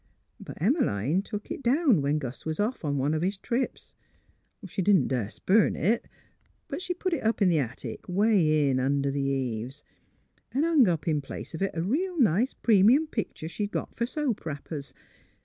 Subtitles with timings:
[0.39, 3.93] But Em 'line took it down when Gus was off on one o' his trips.
[4.65, 6.07] She didn't das t' burn it;
[6.67, 9.83] but she put it up in th' attic, way in under th' eaves,
[10.53, 14.07] an' hung up in place of it a real nice premium pictur' she'd got fer
[14.07, 14.95] soap wrappers.